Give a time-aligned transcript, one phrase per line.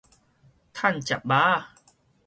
[0.03, 0.03] 趁
[0.99, 1.63] 食媌仔